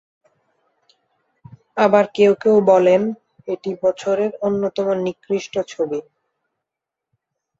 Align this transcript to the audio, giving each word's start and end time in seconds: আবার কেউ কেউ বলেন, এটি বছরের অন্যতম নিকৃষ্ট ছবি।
আবার 1.77 2.05
কেউ 2.15 2.31
কেউ 2.41 2.55
বলেন, 2.71 3.01
এটি 3.47 3.71
বছরের 3.83 4.31
অন্যতম 4.47 4.87
নিকৃষ্ট 5.05 5.53
ছবি। 5.67 5.99